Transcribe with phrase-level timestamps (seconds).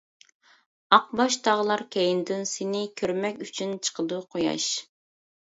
[0.95, 4.71] ئاقباش تاغلار كەينىدىن سىنى، كۆرمەك ئۈچۈن چىقىدۇ قۇياش.